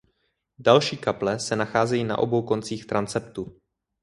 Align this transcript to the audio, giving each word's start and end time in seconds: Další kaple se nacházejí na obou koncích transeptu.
Další 0.59 0.97
kaple 0.97 1.39
se 1.39 1.55
nacházejí 1.55 2.03
na 2.03 2.17
obou 2.17 2.41
koncích 2.41 2.85
transeptu. 2.85 3.57